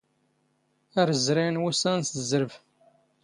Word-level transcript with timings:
ⴰⵔ 1.01 1.09
ⵣⵣⵔⴰⵢⵏ 1.23 1.55
ⵡⵓⵙⵙⴰⵏ 1.63 1.99
ⵙ 2.07 2.11
ⵣⵣⵔⴱ. 2.21 2.51